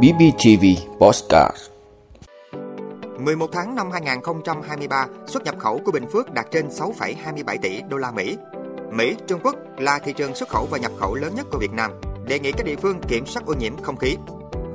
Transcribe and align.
BBTV 0.00 0.64
Postcard 1.00 1.56
11 3.18 3.50
tháng 3.52 3.74
năm 3.74 3.90
2023, 3.90 5.06
xuất 5.26 5.44
nhập 5.44 5.54
khẩu 5.58 5.80
của 5.84 5.92
Bình 5.92 6.04
Phước 6.12 6.32
đạt 6.32 6.46
trên 6.50 6.68
6,27 6.68 7.58
tỷ 7.62 7.82
đô 7.88 7.96
la 7.96 8.10
Mỹ. 8.10 8.36
Mỹ, 8.90 9.16
Trung 9.26 9.40
Quốc 9.44 9.56
là 9.78 9.98
thị 9.98 10.12
trường 10.12 10.34
xuất 10.34 10.48
khẩu 10.48 10.66
và 10.70 10.78
nhập 10.78 10.92
khẩu 10.98 11.14
lớn 11.14 11.34
nhất 11.34 11.46
của 11.50 11.58
Việt 11.58 11.72
Nam, 11.72 11.90
đề 12.28 12.38
nghị 12.38 12.52
các 12.52 12.66
địa 12.66 12.76
phương 12.76 13.00
kiểm 13.08 13.26
soát 13.26 13.46
ô 13.46 13.54
nhiễm 13.54 13.82
không 13.82 13.96
khí. 13.96 14.16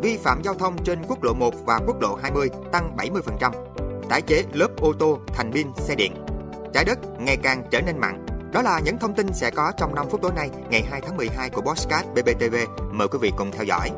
Vi 0.02 0.18
phạm 0.18 0.42
giao 0.44 0.54
thông 0.54 0.84
trên 0.84 1.00
quốc 1.08 1.24
lộ 1.24 1.34
1 1.34 1.54
và 1.66 1.80
quốc 1.88 2.02
lộ 2.02 2.16
20 2.16 2.50
tăng 2.72 2.96
70%. 2.98 3.52
Tái 4.10 4.22
chế 4.22 4.44
lớp 4.54 4.70
ô 4.82 4.94
tô 5.00 5.20
thành 5.28 5.52
pin 5.54 5.68
xe 5.76 5.96
điện. 5.96 6.14
Trái 6.74 6.86
đất 6.86 7.00
ngày 7.20 7.38
càng 7.44 7.64
trở 7.72 7.82
nên 7.82 7.98
mặn. 7.98 8.27
Đó 8.52 8.62
là 8.62 8.80
những 8.80 8.98
thông 8.98 9.14
tin 9.14 9.34
sẽ 9.34 9.52
có 9.52 9.72
trong 9.78 9.96
5 9.96 10.06
phút 10.10 10.22
tối 10.22 10.32
nay, 10.36 10.50
ngày 10.70 10.84
2 10.92 11.02
tháng 11.02 11.18
12 11.18 11.50
của 11.50 11.62
Bosscat 11.62 12.06
BBTV. 12.14 12.56
Mời 12.92 13.08
quý 13.08 13.18
vị 13.22 13.32
cùng 13.38 13.52
theo 13.52 13.64
dõi. 13.64 13.90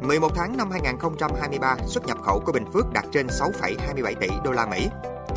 11 0.00 0.32
tháng 0.34 0.56
năm 0.56 0.70
2023, 0.70 1.76
xuất 1.86 2.06
nhập 2.06 2.18
khẩu 2.22 2.40
của 2.46 2.52
Bình 2.52 2.64
Phước 2.72 2.92
đạt 2.92 3.04
trên 3.12 3.26
6,27 3.26 4.14
tỷ 4.20 4.28
đô 4.44 4.52
la 4.52 4.66
Mỹ. 4.66 4.88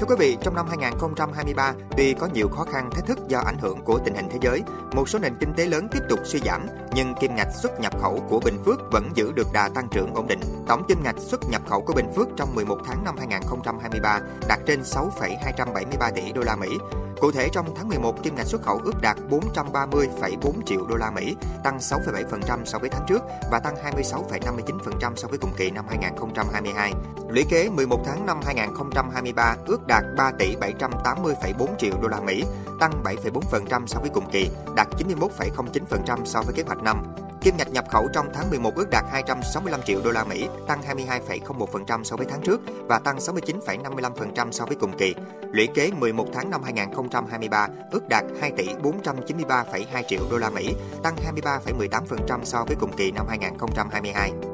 Thưa 0.01 0.07
quý 0.07 0.15
vị, 0.19 0.37
trong 0.41 0.55
năm 0.55 0.65
2023, 0.67 1.73
tuy 1.97 2.13
có 2.13 2.27
nhiều 2.33 2.49
khó 2.49 2.63
khăn 2.63 2.89
thách 2.91 3.05
thức 3.05 3.19
do 3.27 3.39
ảnh 3.39 3.57
hưởng 3.61 3.81
của 3.83 3.99
tình 4.05 4.15
hình 4.15 4.27
thế 4.31 4.37
giới, 4.41 4.63
một 4.93 5.09
số 5.09 5.19
nền 5.19 5.33
kinh 5.39 5.53
tế 5.57 5.65
lớn 5.65 5.87
tiếp 5.91 5.99
tục 6.09 6.19
suy 6.23 6.39
giảm, 6.45 6.67
nhưng 6.93 7.13
kim 7.19 7.35
ngạch 7.35 7.47
xuất 7.61 7.79
nhập 7.79 7.93
khẩu 8.01 8.23
của 8.29 8.39
Bình 8.39 8.57
Phước 8.65 8.79
vẫn 8.91 9.09
giữ 9.15 9.31
được 9.35 9.47
đà 9.53 9.69
tăng 9.69 9.87
trưởng 9.91 10.13
ổn 10.13 10.27
định. 10.27 10.39
Tổng 10.67 10.83
kim 10.87 11.03
ngạch 11.03 11.15
xuất 11.19 11.49
nhập 11.49 11.61
khẩu 11.69 11.81
của 11.81 11.93
Bình 11.93 12.11
Phước 12.15 12.27
trong 12.37 12.55
11 12.55 12.77
tháng 12.85 13.03
năm 13.03 13.15
2023 13.17 14.19
đạt 14.47 14.59
trên 14.67 14.83
6,273 14.83 16.11
tỷ 16.11 16.31
đô 16.31 16.41
la 16.41 16.55
Mỹ. 16.55 16.77
Cụ 17.21 17.31
thể 17.31 17.49
trong 17.51 17.75
tháng 17.75 17.87
11, 17.87 18.23
kim 18.23 18.35
ngạch 18.35 18.47
xuất 18.47 18.61
khẩu 18.61 18.79
ước 18.83 19.01
đạt 19.01 19.17
430,4 19.29 20.61
triệu 20.65 20.85
đô 20.85 20.95
la 20.95 21.11
Mỹ, 21.11 21.35
tăng 21.63 21.77
6,7% 21.77 22.65
so 22.65 22.79
với 22.79 22.89
tháng 22.89 23.05
trước 23.07 23.21
và 23.51 23.59
tăng 23.59 23.75
26,59% 23.75 25.15
so 25.15 25.27
với 25.27 25.37
cùng 25.37 25.53
kỳ 25.57 25.71
năm 25.71 25.85
2022. 25.89 26.93
Lũy 27.33 27.45
kế 27.49 27.69
11 27.69 27.99
tháng 28.05 28.25
năm 28.25 28.39
2023 28.45 29.55
ước 29.65 29.87
đạt 29.87 30.03
3 30.17 30.31
tỷ 30.39 30.55
780,4 30.55 31.67
triệu 31.77 31.93
đô 32.01 32.07
la 32.07 32.19
Mỹ, 32.19 32.43
tăng 32.79 33.03
7,4% 33.03 33.85
so 33.87 33.99
với 33.99 34.09
cùng 34.13 34.29
kỳ, 34.31 34.49
đạt 34.75 34.87
91,09% 34.97 36.25
so 36.25 36.41
với 36.41 36.53
kế 36.53 36.63
hoạch 36.63 36.83
năm. 36.83 37.03
Kim 37.41 37.57
ngạch 37.57 37.71
nhập 37.71 37.85
khẩu 37.89 38.07
trong 38.13 38.27
tháng 38.33 38.49
11 38.49 38.75
ước 38.75 38.89
đạt 38.91 39.03
265 39.11 39.81
triệu 39.85 40.01
đô 40.03 40.11
la 40.11 40.23
Mỹ, 40.23 40.47
tăng 40.67 40.81
22,01% 40.81 42.03
so 42.03 42.15
với 42.15 42.27
tháng 42.29 42.41
trước 42.41 42.61
và 42.87 42.99
tăng 42.99 43.17
69,55% 43.17 44.51
so 44.51 44.65
với 44.65 44.75
cùng 44.75 44.97
kỳ. 44.97 45.15
Lũy 45.51 45.67
kế 45.67 45.91
11 45.91 46.27
tháng 46.33 46.49
năm 46.49 46.63
2023 46.63 47.67
ước 47.91 48.09
đạt 48.09 48.23
2 48.41 48.51
tỷ 48.51 48.67
493,2 48.83 50.03
triệu 50.07 50.21
đô 50.31 50.37
la 50.37 50.49
Mỹ, 50.49 50.75
tăng 51.03 51.15
23,18% 51.35 52.43
so 52.43 52.63
với 52.67 52.75
cùng 52.79 52.91
kỳ 52.97 53.11
năm 53.11 53.25
2022. 53.29 54.50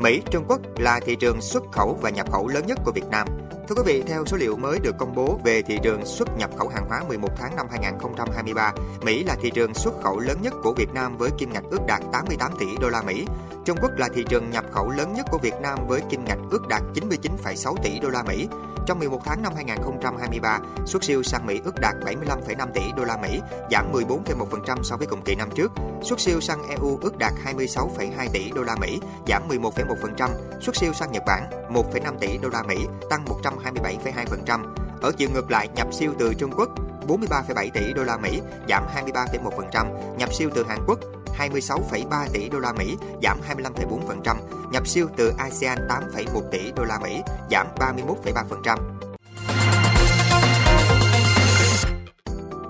Mỹ, 0.00 0.22
Trung 0.30 0.44
Quốc 0.48 0.60
là 0.78 1.00
thị 1.00 1.16
trường 1.20 1.40
xuất 1.40 1.62
khẩu 1.72 1.98
và 2.02 2.10
nhập 2.10 2.32
khẩu 2.32 2.48
lớn 2.48 2.66
nhất 2.66 2.78
của 2.84 2.92
Việt 2.92 3.06
Nam. 3.10 3.26
Thưa 3.70 3.82
quý 3.82 3.92
vị, 3.92 4.02
theo 4.06 4.24
số 4.26 4.36
liệu 4.36 4.56
mới 4.56 4.78
được 4.78 4.98
công 4.98 5.14
bố 5.14 5.40
về 5.44 5.62
thị 5.62 5.78
trường 5.82 6.06
xuất 6.06 6.28
nhập 6.36 6.50
khẩu 6.58 6.68
hàng 6.68 6.88
hóa 6.88 7.02
11 7.08 7.28
tháng 7.36 7.56
năm 7.56 7.66
2023, 7.70 8.72
Mỹ 9.02 9.24
là 9.24 9.36
thị 9.42 9.50
trường 9.50 9.74
xuất 9.74 9.94
khẩu 10.02 10.18
lớn 10.18 10.38
nhất 10.42 10.54
của 10.62 10.74
Việt 10.76 10.92
Nam 10.94 11.16
với 11.16 11.30
kim 11.38 11.52
ngạch 11.52 11.64
ước 11.70 11.86
đạt 11.86 12.02
88 12.12 12.52
tỷ 12.58 12.66
đô 12.80 12.88
la 12.88 13.02
Mỹ. 13.02 13.24
Trung 13.64 13.76
Quốc 13.82 13.90
là 13.96 14.08
thị 14.14 14.24
trường 14.28 14.50
nhập 14.50 14.64
khẩu 14.72 14.90
lớn 14.90 15.12
nhất 15.12 15.26
của 15.30 15.38
Việt 15.38 15.54
Nam 15.62 15.78
với 15.88 16.00
kim 16.10 16.24
ngạch 16.24 16.38
ước 16.50 16.68
đạt 16.68 16.82
99,6 16.94 17.74
tỷ 17.82 17.98
đô 17.98 18.08
la 18.08 18.22
Mỹ. 18.22 18.48
Trong 18.86 18.98
11 18.98 19.20
tháng 19.24 19.42
năm 19.42 19.52
2023, 19.56 20.58
xuất 20.86 21.04
siêu 21.04 21.22
sang 21.22 21.46
Mỹ 21.46 21.60
ước 21.64 21.74
đạt 21.80 21.94
75,5 22.04 22.68
tỷ 22.74 22.82
đô 22.96 23.04
la 23.04 23.16
Mỹ, 23.16 23.40
giảm 23.70 23.92
14,1% 23.92 24.82
so 24.82 24.96
với 24.96 25.06
cùng 25.06 25.22
kỳ 25.22 25.34
năm 25.34 25.48
trước. 25.54 25.72
Xuất 26.02 26.20
siêu 26.20 26.40
sang 26.40 26.68
EU 26.68 26.98
ước 27.02 27.18
đạt 27.18 27.32
26,2 27.44 28.28
tỷ 28.32 28.50
đô 28.50 28.62
la 28.62 28.76
Mỹ, 28.80 29.00
giảm 29.28 29.48
11,1%. 29.48 30.30
Xuất 30.60 30.76
siêu 30.76 30.92
sang 30.92 31.12
Nhật 31.12 31.22
Bản 31.26 31.50
1,5 31.72 32.18
tỷ 32.20 32.38
đô 32.38 32.48
la 32.48 32.62
Mỹ, 32.62 32.86
tăng 33.10 33.24
27,2% 33.64 34.64
Ở 35.02 35.12
chiều 35.16 35.28
ngược 35.34 35.50
lại, 35.50 35.68
nhập 35.74 35.94
siêu 35.94 36.14
từ 36.18 36.34
Trung 36.34 36.50
Quốc 36.56 36.68
43,7 37.08 37.70
tỷ 37.74 37.92
đô 37.92 38.04
la 38.04 38.16
Mỹ, 38.16 38.40
giảm 38.68 38.84
23,1%, 38.94 40.16
nhập 40.16 40.34
siêu 40.34 40.50
từ 40.54 40.64
Hàn 40.68 40.78
Quốc 40.86 40.98
26,3 41.38 42.26
tỷ 42.32 42.48
đô 42.48 42.58
la 42.58 42.72
Mỹ, 42.72 42.96
giảm 43.22 43.40
25,4%, 43.48 44.36
nhập 44.72 44.86
siêu 44.86 45.08
từ 45.16 45.32
ASEAN 45.38 45.78
8,1 45.88 46.42
tỷ 46.50 46.72
đô 46.76 46.84
la 46.84 46.98
Mỹ, 46.98 47.22
giảm 47.50 47.66
31,3%. 47.76 48.76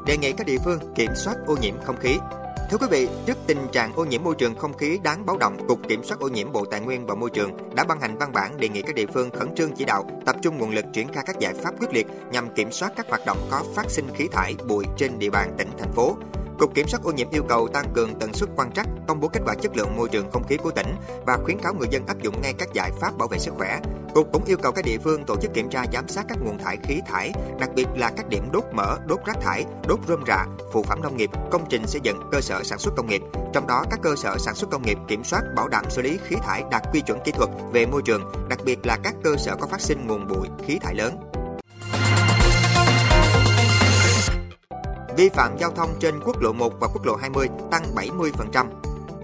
Đề 0.06 0.16
nghị 0.16 0.32
các 0.32 0.46
địa 0.46 0.58
phương 0.64 0.94
kiểm 0.94 1.10
soát 1.14 1.36
ô 1.46 1.56
nhiễm 1.56 1.74
không 1.84 1.96
khí. 1.96 2.18
Thưa 2.70 2.78
quý 2.78 2.86
vị, 2.90 3.08
trước 3.26 3.38
tình 3.46 3.58
trạng 3.72 3.92
ô 3.92 4.04
nhiễm 4.04 4.24
môi 4.24 4.34
trường 4.34 4.54
không 4.54 4.76
khí 4.76 4.98
đáng 5.02 5.26
báo 5.26 5.36
động, 5.38 5.66
Cục 5.68 5.88
Kiểm 5.88 6.04
soát 6.04 6.20
ô 6.20 6.28
nhiễm 6.28 6.52
Bộ 6.52 6.64
Tài 6.64 6.80
nguyên 6.80 7.06
và 7.06 7.14
Môi 7.14 7.30
trường 7.30 7.74
đã 7.74 7.84
ban 7.84 8.00
hành 8.00 8.18
văn 8.18 8.32
bản 8.32 8.56
đề 8.56 8.68
nghị 8.68 8.82
các 8.82 8.94
địa 8.94 9.06
phương 9.14 9.30
khẩn 9.30 9.54
trương 9.54 9.72
chỉ 9.76 9.84
đạo, 9.84 10.06
tập 10.26 10.36
trung 10.42 10.58
nguồn 10.58 10.70
lực 10.70 10.84
triển 10.92 11.08
khai 11.12 11.24
các 11.26 11.38
giải 11.38 11.54
pháp 11.54 11.74
quyết 11.80 11.92
liệt 11.92 12.06
nhằm 12.32 12.54
kiểm 12.54 12.72
soát 12.72 12.92
các 12.96 13.06
hoạt 13.08 13.26
động 13.26 13.38
có 13.50 13.64
phát 13.74 13.90
sinh 13.90 14.08
khí 14.14 14.28
thải, 14.32 14.54
bụi 14.68 14.84
trên 14.96 15.18
địa 15.18 15.30
bàn 15.30 15.54
tỉnh 15.58 15.68
thành 15.78 15.92
phố. 15.92 16.16
Cục 16.60 16.74
Kiểm 16.74 16.88
soát 16.88 17.02
ô 17.02 17.12
nhiễm 17.12 17.30
yêu 17.30 17.42
cầu 17.48 17.68
tăng 17.68 17.92
cường 17.94 18.18
tần 18.18 18.32
suất 18.34 18.50
quan 18.56 18.72
trắc, 18.72 18.86
công 19.08 19.20
bố 19.20 19.28
kết 19.28 19.40
quả 19.46 19.54
chất 19.54 19.76
lượng 19.76 19.96
môi 19.96 20.08
trường 20.08 20.30
không 20.30 20.46
khí 20.46 20.56
của 20.56 20.70
tỉnh 20.70 20.96
và 21.26 21.38
khuyến 21.44 21.58
cáo 21.58 21.74
người 21.74 21.88
dân 21.90 22.06
áp 22.06 22.22
dụng 22.22 22.42
ngay 22.42 22.52
các 22.58 22.68
giải 22.72 22.90
pháp 23.00 23.18
bảo 23.18 23.28
vệ 23.28 23.38
sức 23.38 23.54
khỏe. 23.56 23.80
Cục 24.14 24.32
cũng 24.32 24.44
yêu 24.44 24.56
cầu 24.62 24.72
các 24.72 24.84
địa 24.84 24.98
phương 25.04 25.24
tổ 25.24 25.36
chức 25.36 25.54
kiểm 25.54 25.70
tra 25.70 25.84
giám 25.92 26.08
sát 26.08 26.24
các 26.28 26.38
nguồn 26.44 26.58
thải 26.58 26.78
khí 26.82 27.00
thải, 27.06 27.32
đặc 27.60 27.70
biệt 27.74 27.86
là 27.96 28.10
các 28.16 28.28
điểm 28.28 28.44
đốt 28.52 28.64
mỡ, 28.72 28.98
đốt 29.06 29.18
rác 29.26 29.36
thải, 29.40 29.64
đốt 29.88 29.98
rơm 30.08 30.24
rạ, 30.26 30.46
phụ 30.72 30.82
phẩm 30.82 31.02
nông 31.02 31.16
nghiệp, 31.16 31.30
công 31.50 31.66
trình 31.68 31.86
xây 31.86 32.00
dựng, 32.04 32.16
cơ 32.32 32.40
sở 32.40 32.62
sản 32.62 32.78
xuất 32.78 32.94
công 32.96 33.06
nghiệp. 33.06 33.22
Trong 33.52 33.66
đó 33.66 33.84
các 33.90 34.00
cơ 34.02 34.16
sở 34.16 34.38
sản 34.38 34.54
xuất 34.54 34.70
công 34.70 34.82
nghiệp 34.82 34.98
kiểm 35.08 35.24
soát 35.24 35.42
bảo 35.56 35.68
đảm 35.68 35.84
xử 35.90 36.02
lý 36.02 36.18
khí 36.26 36.36
thải 36.42 36.64
đạt 36.70 36.82
quy 36.92 37.00
chuẩn 37.00 37.18
kỹ 37.24 37.32
thuật 37.32 37.50
về 37.72 37.86
môi 37.86 38.02
trường, 38.02 38.32
đặc 38.48 38.58
biệt 38.64 38.86
là 38.86 38.98
các 39.02 39.14
cơ 39.24 39.36
sở 39.36 39.56
có 39.60 39.66
phát 39.66 39.80
sinh 39.80 40.06
nguồn 40.06 40.28
bụi, 40.28 40.48
khí 40.66 40.78
thải 40.82 40.94
lớn. 40.94 41.29
Vi 45.20 45.28
phạm 45.28 45.56
giao 45.58 45.70
thông 45.70 45.90
trên 46.00 46.20
quốc 46.24 46.42
lộ 46.42 46.52
1 46.52 46.72
và 46.80 46.88
quốc 46.92 47.06
lộ 47.06 47.16
20 47.16 47.48
tăng 47.70 47.94
70%. 47.94 48.66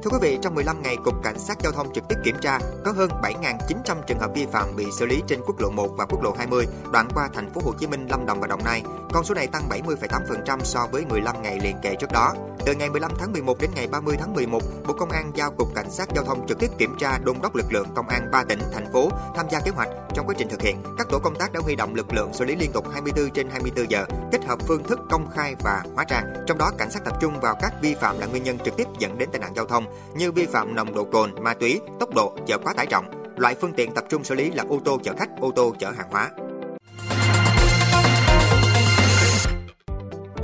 Thưa 0.02 0.10
quý 0.10 0.18
vị, 0.20 0.38
trong 0.42 0.54
15 0.54 0.82
ngày, 0.82 0.96
Cục 1.04 1.14
Cảnh 1.22 1.38
sát 1.38 1.58
Giao 1.60 1.72
thông 1.72 1.92
trực 1.94 2.04
tiếp 2.08 2.16
kiểm 2.24 2.36
tra 2.40 2.58
có 2.84 2.92
hơn 2.92 3.10
7.900 3.22 3.96
trường 4.06 4.18
hợp 4.18 4.30
vi 4.34 4.46
phạm 4.46 4.76
bị 4.76 4.86
xử 4.98 5.06
lý 5.06 5.22
trên 5.26 5.40
quốc 5.46 5.60
lộ 5.60 5.70
1 5.70 5.88
và 5.96 6.04
quốc 6.04 6.22
lộ 6.22 6.34
20 6.38 6.66
đoạn 6.92 7.08
qua 7.14 7.28
thành 7.34 7.52
phố 7.52 7.60
Hồ 7.64 7.72
Chí 7.78 7.86
Minh, 7.86 8.06
Lâm 8.10 8.26
Đồng 8.26 8.40
và 8.40 8.46
Đồng 8.46 8.64
Nai. 8.64 8.82
Con 9.12 9.24
số 9.24 9.34
này 9.34 9.46
tăng 9.46 9.68
70,8% 9.68 10.58
so 10.64 10.86
với 10.92 11.04
15 11.06 11.42
ngày 11.42 11.58
liền 11.62 11.76
kề 11.82 11.94
trước 11.94 12.12
đó. 12.12 12.34
Từ 12.66 12.74
ngày 12.74 12.90
15 12.90 13.10
tháng 13.18 13.32
11 13.32 13.60
đến 13.60 13.70
ngày 13.74 13.88
30 13.88 14.16
tháng 14.18 14.34
11, 14.34 14.62
Bộ 14.86 14.94
Công 14.94 15.10
an 15.10 15.32
giao 15.34 15.50
Cục 15.50 15.74
Cảnh 15.74 15.90
sát 15.90 16.08
Giao 16.14 16.24
thông 16.24 16.46
trực 16.48 16.58
tiếp 16.58 16.70
kiểm 16.78 16.96
tra 17.00 17.18
đôn 17.18 17.36
đốc 17.42 17.54
lực 17.56 17.72
lượng 17.72 17.86
công 17.94 18.08
an 18.08 18.30
3 18.32 18.44
tỉnh, 18.44 18.60
thành 18.72 18.92
phố 18.92 19.10
tham 19.36 19.46
gia 19.50 19.60
kế 19.60 19.70
hoạch. 19.70 19.88
Trong 20.14 20.26
quá 20.26 20.34
trình 20.38 20.48
thực 20.48 20.62
hiện, 20.62 20.82
các 20.98 21.06
tổ 21.10 21.18
công 21.18 21.34
tác 21.34 21.52
đã 21.52 21.60
huy 21.60 21.76
động 21.76 21.94
lực 21.94 22.12
lượng 22.12 22.34
xử 22.34 22.44
lý 22.44 22.56
liên 22.56 22.72
tục 22.72 22.84
24 22.92 23.30
trên 23.30 23.50
24 23.50 23.90
giờ, 23.90 24.04
kết 24.32 24.44
hợp 24.44 24.58
phương 24.66 24.84
thức 24.84 25.00
công 25.10 25.30
khai 25.30 25.54
và 25.64 25.82
hóa 25.94 26.04
trang. 26.04 26.24
Trong 26.46 26.58
đó, 26.58 26.70
cảnh 26.78 26.90
sát 26.90 27.04
tập 27.04 27.16
trung 27.20 27.40
vào 27.40 27.54
các 27.60 27.72
vi 27.82 27.94
phạm 27.94 28.18
là 28.18 28.26
nguyên 28.26 28.42
nhân 28.42 28.58
trực 28.64 28.76
tiếp 28.76 28.86
dẫn 28.98 29.18
đến 29.18 29.28
tai 29.32 29.40
nạn 29.40 29.52
giao 29.56 29.66
thông 29.66 29.84
như 30.16 30.32
vi 30.32 30.46
phạm 30.46 30.74
nồng 30.74 30.94
độ 30.94 31.04
cồn, 31.04 31.44
ma 31.44 31.54
túy, 31.54 31.80
tốc 32.00 32.14
độ, 32.14 32.36
chở 32.46 32.58
quá 32.58 32.72
tải 32.76 32.86
trọng. 32.86 33.10
Loại 33.36 33.54
phương 33.60 33.72
tiện 33.72 33.94
tập 33.94 34.04
trung 34.08 34.24
xử 34.24 34.34
lý 34.34 34.50
là 34.50 34.64
ô 34.68 34.80
tô 34.84 34.98
chở 35.04 35.14
khách, 35.18 35.28
ô 35.40 35.50
tô 35.56 35.74
chở 35.78 35.90
hàng 35.90 36.10
hóa. 36.10 36.30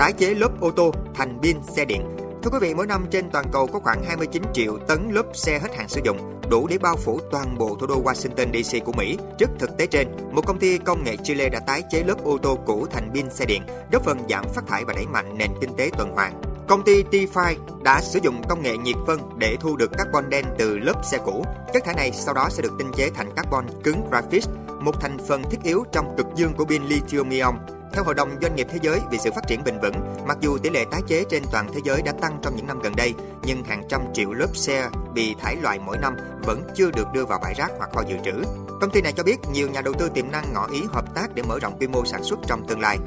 Tái 0.02 0.12
chế 0.12 0.34
lớp 0.34 0.60
ô 0.60 0.70
tô 0.70 0.92
thành 1.14 1.38
pin 1.42 1.56
xe 1.76 1.84
điện 1.84 2.16
Thưa 2.42 2.50
quý 2.52 2.58
vị, 2.60 2.74
mỗi 2.74 2.86
năm 2.86 3.06
trên 3.10 3.30
toàn 3.30 3.46
cầu 3.52 3.66
có 3.66 3.78
khoảng 3.78 4.04
29 4.04 4.42
triệu 4.52 4.78
tấn 4.88 5.10
lớp 5.10 5.26
xe 5.34 5.58
hết 5.58 5.76
hạn 5.76 5.88
sử 5.88 6.00
dụng, 6.04 6.40
đủ 6.50 6.66
để 6.66 6.78
bao 6.78 6.96
phủ 6.96 7.20
toàn 7.30 7.58
bộ 7.58 7.76
thủ 7.80 7.86
đô 7.86 8.02
Washington 8.02 8.62
DC 8.62 8.84
của 8.84 8.92
Mỹ. 8.92 9.18
Trước 9.38 9.50
thực 9.58 9.76
tế 9.78 9.86
trên, 9.86 10.08
một 10.32 10.46
công 10.46 10.58
ty 10.58 10.78
công 10.78 11.04
nghệ 11.04 11.16
Chile 11.16 11.48
đã 11.48 11.60
tái 11.66 11.82
chế 11.90 12.02
lớp 12.06 12.24
ô 12.24 12.38
tô 12.38 12.58
cũ 12.66 12.86
thành 12.90 13.10
pin 13.14 13.30
xe 13.30 13.44
điện, 13.44 13.62
góp 13.92 14.04
phần 14.04 14.18
giảm 14.28 14.44
phát 14.54 14.66
thải 14.66 14.84
và 14.84 14.92
đẩy 14.92 15.06
mạnh 15.06 15.38
nền 15.38 15.50
kinh 15.60 15.76
tế 15.76 15.90
tuần 15.98 16.10
hoàn. 16.10 16.42
Công 16.69 16.84
ty 16.84 17.02
T-Fi 17.02 17.54
đã 17.82 18.00
sử 18.00 18.19
dụng 18.22 18.43
công 18.48 18.62
nghệ 18.62 18.76
nhiệt 18.76 18.96
phân 19.06 19.20
để 19.38 19.56
thu 19.60 19.76
được 19.76 19.90
carbon 19.98 20.31
đen 20.31 20.44
từ 20.58 20.78
lớp 20.78 21.02
xe 21.05 21.19
cũ. 21.25 21.44
Chất 21.72 21.84
thải 21.84 21.94
này 21.94 22.12
sau 22.12 22.34
đó 22.34 22.48
sẽ 22.50 22.62
được 22.62 22.72
tinh 22.78 22.90
chế 22.96 23.10
thành 23.14 23.34
carbon 23.37 23.66
cứng 23.84 24.10
graphite, 24.10 24.52
một 24.81 25.00
thành 25.00 25.19
phần 25.28 25.43
thiết 25.50 25.62
yếu 25.62 25.84
trong 25.93 26.14
cực 26.16 26.26
dương 26.34 26.52
của 26.55 26.64
pin 26.64 26.82
lithium-ion. 26.82 27.55
Theo 27.93 28.05
Hội 28.05 28.15
đồng 28.15 28.31
Doanh 28.43 28.56
nghiệp 28.56 28.67
Thế 28.71 28.79
giới 28.83 29.00
vì 29.11 29.19
sự 29.19 29.31
phát 29.35 29.47
triển 29.47 29.65
bền 29.65 29.79
vững, 29.81 29.94
mặc 30.27 30.39
dù 30.41 30.59
tỷ 30.59 30.71
lệ 30.71 30.85
tái 30.91 31.00
chế 31.06 31.25
trên 31.31 31.43
toàn 31.53 31.67
thế 31.75 31.81
giới 31.85 32.03
đã 32.03 32.12
tăng 32.12 32.39
trong 32.43 32.56
những 32.56 32.67
năm 32.67 32.81
gần 32.83 32.97
đây, 32.97 33.15
nhưng 33.43 33.65
hàng 33.65 33.83
trăm 33.89 34.03
triệu 34.15 34.33
lớp 34.33 34.56
xe 34.56 34.89
bị 35.15 35.35
thải 35.41 35.56
loại 35.56 35.79
mỗi 35.79 35.99
năm 35.99 36.17
vẫn 36.43 36.62
chưa 36.75 36.91
được 36.91 37.06
đưa 37.15 37.25
vào 37.25 37.39
bãi 37.43 37.55
rác 37.55 37.71
hoặc 37.79 37.91
kho 37.93 38.03
dự 38.09 38.17
trữ. 38.25 38.33
Công 38.81 38.91
ty 38.91 39.00
này 39.00 39.12
cho 39.12 39.23
biết 39.23 39.37
nhiều 39.53 39.69
nhà 39.69 39.81
đầu 39.81 39.94
tư 39.99 40.09
tiềm 40.15 40.31
năng 40.31 40.53
ngỏ 40.53 40.67
ý 40.73 40.83
hợp 40.93 41.15
tác 41.15 41.35
để 41.35 41.43
mở 41.43 41.59
rộng 41.59 41.79
quy 41.79 41.87
mô 41.87 42.05
sản 42.05 42.23
xuất 42.23 42.39
trong 42.47 42.67
tương 42.69 42.81
lai. 42.81 42.99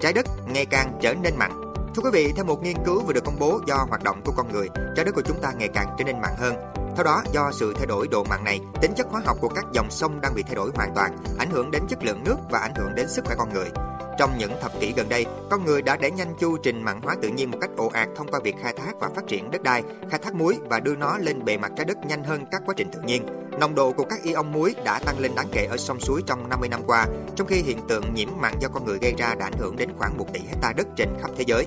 Trái 0.00 0.12
đất 0.12 0.26
ngày 0.46 0.66
càng 0.66 0.98
trở 1.02 1.14
nên 1.14 1.36
mặn. 1.36 1.50
Thưa 1.94 2.02
quý 2.02 2.10
vị, 2.12 2.32
theo 2.36 2.44
một 2.44 2.62
nghiên 2.62 2.76
cứu 2.84 3.02
vừa 3.02 3.12
được 3.12 3.24
công 3.24 3.38
bố 3.38 3.60
do 3.66 3.86
hoạt 3.88 4.02
động 4.02 4.20
của 4.24 4.32
con 4.36 4.52
người, 4.52 4.68
trái 4.96 5.04
đất 5.04 5.14
của 5.14 5.22
chúng 5.22 5.40
ta 5.40 5.52
ngày 5.58 5.68
càng 5.68 5.96
trở 5.98 6.04
nên 6.04 6.20
mặn 6.20 6.32
hơn. 6.38 6.73
Theo 6.96 7.04
đó, 7.04 7.22
do 7.32 7.50
sự 7.52 7.74
thay 7.76 7.86
đổi 7.86 8.08
độ 8.08 8.24
mặn 8.24 8.44
này, 8.44 8.60
tính 8.82 8.92
chất 8.96 9.06
hóa 9.10 9.22
học 9.24 9.36
của 9.40 9.48
các 9.48 9.64
dòng 9.72 9.90
sông 9.90 10.20
đang 10.20 10.34
bị 10.34 10.42
thay 10.42 10.54
đổi 10.54 10.70
hoàn 10.74 10.94
toàn, 10.94 11.16
ảnh 11.38 11.50
hưởng 11.50 11.70
đến 11.70 11.82
chất 11.88 12.04
lượng 12.04 12.24
nước 12.24 12.36
và 12.50 12.58
ảnh 12.58 12.74
hưởng 12.74 12.94
đến 12.94 13.08
sức 13.08 13.24
khỏe 13.24 13.34
con 13.38 13.52
người. 13.52 13.70
Trong 14.18 14.38
những 14.38 14.52
thập 14.60 14.80
kỷ 14.80 14.92
gần 14.96 15.08
đây, 15.08 15.26
con 15.50 15.64
người 15.64 15.82
đã 15.82 15.96
đẩy 15.96 16.10
nhanh 16.10 16.34
chu 16.40 16.56
trình 16.62 16.82
mặn 16.82 17.00
hóa 17.02 17.16
tự 17.22 17.28
nhiên 17.28 17.50
một 17.50 17.58
cách 17.60 17.70
ồ 17.76 17.88
ạt 17.88 18.08
thông 18.16 18.28
qua 18.30 18.40
việc 18.44 18.54
khai 18.62 18.72
thác 18.72 18.92
và 19.00 19.08
phát 19.14 19.26
triển 19.26 19.50
đất 19.50 19.62
đai, 19.62 19.82
khai 20.10 20.20
thác 20.22 20.34
muối 20.34 20.58
và 20.70 20.80
đưa 20.80 20.96
nó 20.96 21.18
lên 21.18 21.44
bề 21.44 21.58
mặt 21.58 21.72
trái 21.76 21.84
đất 21.84 21.98
nhanh 22.06 22.24
hơn 22.24 22.44
các 22.50 22.62
quá 22.66 22.74
trình 22.76 22.90
tự 22.92 23.00
nhiên. 23.00 23.26
Nồng 23.60 23.74
độ 23.74 23.92
của 23.92 24.04
các 24.04 24.22
ion 24.22 24.52
muối 24.52 24.74
đã 24.84 25.00
tăng 25.06 25.18
lên 25.18 25.34
đáng 25.34 25.48
kể 25.52 25.64
ở 25.64 25.76
sông 25.76 26.00
suối 26.00 26.22
trong 26.26 26.48
50 26.48 26.68
năm 26.68 26.80
qua, 26.86 27.06
trong 27.36 27.46
khi 27.46 27.62
hiện 27.62 27.78
tượng 27.88 28.14
nhiễm 28.14 28.28
mặn 28.40 28.52
do 28.60 28.68
con 28.68 28.84
người 28.84 28.98
gây 28.98 29.14
ra 29.18 29.34
đã 29.34 29.46
ảnh 29.46 29.58
hưởng 29.58 29.76
đến 29.76 29.90
khoảng 29.98 30.18
1 30.18 30.32
tỷ 30.32 30.40
hecta 30.40 30.72
đất 30.76 30.86
trên 30.96 31.08
khắp 31.20 31.30
thế 31.36 31.44
giới. 31.46 31.66